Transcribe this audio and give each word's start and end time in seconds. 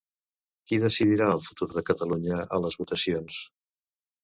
Qui 0.71 0.79
decidirà 0.83 1.27
el 1.35 1.43
futur 1.49 1.69
de 1.75 1.85
Catalunya 1.91 2.41
a 2.59 2.61
les 2.67 2.81
votacions? 2.83 3.41